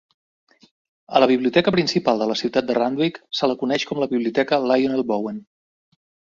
[1.17, 4.61] A la biblioteca principal de la ciutat de Randwick se la coneix com la Biblioteca
[4.73, 5.39] Lionel Bowen.